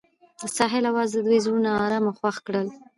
[0.41, 2.67] د ساحل اواز د دوی زړونه ارامه او خوښ کړل.